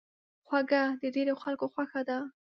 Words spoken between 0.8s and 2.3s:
د ډېرو خلکو خوښه ده.